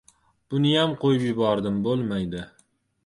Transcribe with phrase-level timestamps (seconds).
[0.53, 2.43] Buniyam qo‘yib yubordim, bo‘lmaydi!